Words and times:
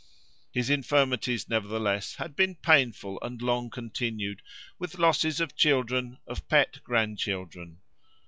His 0.51 0.71
infirmities 0.71 1.47
nevertheless 1.47 2.15
had 2.15 2.35
been 2.35 2.55
painful 2.55 3.19
and 3.21 3.39
long 3.39 3.69
continued, 3.69 4.41
with 4.79 4.97
losses 4.97 5.39
of 5.39 5.55
children, 5.55 6.17
of 6.25 6.47
pet 6.47 6.79
grandchildren. 6.83 7.81